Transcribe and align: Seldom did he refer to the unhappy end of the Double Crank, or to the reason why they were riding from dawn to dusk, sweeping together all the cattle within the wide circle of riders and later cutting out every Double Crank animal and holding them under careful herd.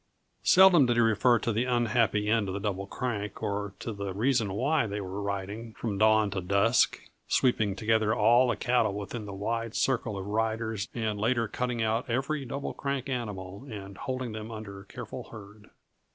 Seldom 0.41 0.87
did 0.87 0.95
he 0.95 0.99
refer 0.99 1.37
to 1.37 1.53
the 1.53 1.65
unhappy 1.65 2.27
end 2.27 2.47
of 2.47 2.55
the 2.55 2.59
Double 2.59 2.87
Crank, 2.87 3.43
or 3.43 3.75
to 3.77 3.93
the 3.93 4.15
reason 4.15 4.51
why 4.53 4.87
they 4.87 4.99
were 4.99 5.21
riding 5.21 5.73
from 5.75 5.99
dawn 5.99 6.31
to 6.31 6.41
dusk, 6.41 6.99
sweeping 7.27 7.75
together 7.75 8.11
all 8.11 8.47
the 8.47 8.55
cattle 8.55 8.95
within 8.95 9.27
the 9.27 9.31
wide 9.33 9.75
circle 9.75 10.17
of 10.17 10.25
riders 10.25 10.89
and 10.95 11.19
later 11.21 11.47
cutting 11.47 11.83
out 11.83 12.09
every 12.09 12.45
Double 12.45 12.73
Crank 12.73 13.09
animal 13.09 13.67
and 13.69 13.95
holding 13.95 14.31
them 14.31 14.49
under 14.49 14.85
careful 14.85 15.25
herd. 15.25 15.69